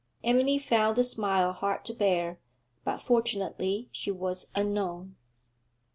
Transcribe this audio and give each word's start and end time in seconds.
Emily 0.23 0.57
found 0.57 0.95
the 0.97 1.03
smile 1.03 1.53
hard 1.53 1.85
to 1.85 1.93
bear, 1.93 2.39
but 2.83 2.97
fortunately 3.03 3.87
she 3.91 4.09
was 4.09 4.47
unknown. 4.55 5.15